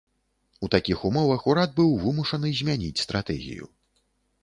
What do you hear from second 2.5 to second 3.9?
змяніць стратэгію.